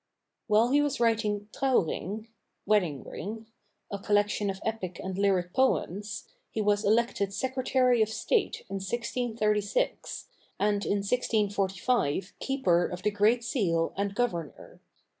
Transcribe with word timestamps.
While 0.47 0.71
he 0.71 0.81
was 0.81 0.99
writing 0.99 1.47
'Trouwring' 1.53 2.27
(Wedding 2.65 3.03
Ring), 3.03 3.45
a 3.91 3.99
collection 3.99 4.49
of 4.49 4.59
epic 4.65 4.99
and 5.03 5.15
lyric 5.15 5.53
poems, 5.53 6.27
he 6.49 6.59
was 6.59 6.83
elected 6.83 7.31
Secretary 7.31 8.01
of 8.01 8.09
State 8.09 8.61
in 8.67 8.77
1636, 8.77 10.27
and 10.59 10.83
in 10.85 11.03
1645 11.03 12.33
Keeper 12.39 12.87
of 12.87 13.03
the 13.03 13.11
Great 13.11 13.43
Seal 13.43 13.93
and 13.95 14.15
Governor. 14.15 14.81